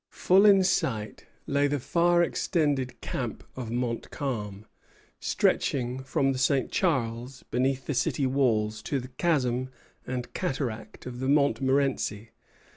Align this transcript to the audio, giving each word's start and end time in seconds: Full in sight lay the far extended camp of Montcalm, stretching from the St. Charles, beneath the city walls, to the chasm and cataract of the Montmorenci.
Full 0.09 0.47
in 0.47 0.63
sight 0.63 1.27
lay 1.45 1.67
the 1.67 1.79
far 1.79 2.23
extended 2.23 3.01
camp 3.01 3.43
of 3.55 3.69
Montcalm, 3.69 4.65
stretching 5.19 6.01
from 6.01 6.31
the 6.31 6.39
St. 6.39 6.71
Charles, 6.71 7.43
beneath 7.51 7.85
the 7.85 7.93
city 7.93 8.25
walls, 8.25 8.81
to 8.81 8.99
the 8.99 9.09
chasm 9.09 9.69
and 10.07 10.33
cataract 10.33 11.05
of 11.05 11.19
the 11.19 11.27
Montmorenci. 11.27 12.31